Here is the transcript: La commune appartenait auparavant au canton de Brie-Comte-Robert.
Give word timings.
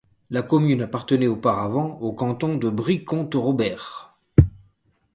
La 0.31 0.41
commune 0.41 0.81
appartenait 0.81 1.27
auparavant 1.27 1.99
au 1.99 2.11
canton 2.11 2.55
de 2.57 2.69
Brie-Comte-Robert. 2.71 4.15